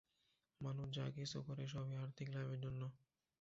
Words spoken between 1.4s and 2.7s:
করে সবই আর্থিক লাভের